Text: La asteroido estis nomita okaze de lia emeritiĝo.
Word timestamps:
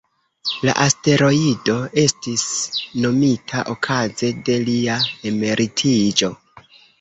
La 0.67 0.73
asteroido 0.83 1.75
estis 2.03 2.45
nomita 3.03 3.61
okaze 3.75 4.31
de 4.49 4.57
lia 4.71 4.97
emeritiĝo. 5.35 6.33